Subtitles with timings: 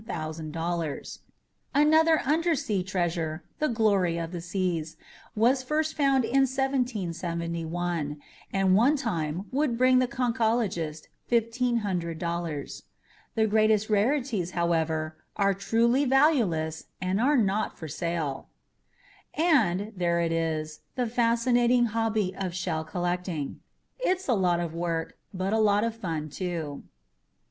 [1.75, 4.97] Another undersea treasure, the Glory Of The Seas,
[5.35, 8.19] was first found in 1771
[8.51, 12.81] and one time would bring the conchologist $1500.
[13.35, 18.49] The greatest rarities, however, are truly valueless and are not for sale...
[19.35, 23.59] .And there it is, the fascinating hobby of shell collecting.
[23.99, 26.81] It's a lot of work but a lot of fun, too.